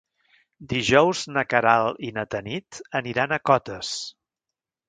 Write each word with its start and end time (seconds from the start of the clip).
Dijous 0.71 1.21
na 1.35 1.43
Queralt 1.51 2.01
i 2.09 2.11
na 2.17 2.25
Tanit 2.37 2.83
aniran 3.03 3.37
a 3.39 3.43
Cotes. 3.51 3.93